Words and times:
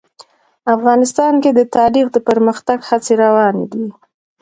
افغانستان 0.75 1.33
کې 1.43 1.51
د 1.53 1.61
تاریخ 1.77 2.05
د 2.11 2.17
پرمختګ 2.29 2.77
هڅې 2.89 3.13
روانې 3.23 3.65
دي. 3.71 3.85